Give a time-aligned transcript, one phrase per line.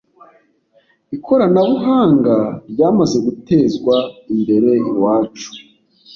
[1.15, 2.35] ikoranabuhanga
[2.71, 3.95] ryamaze gutezwa
[4.33, 5.49] imbere iwacu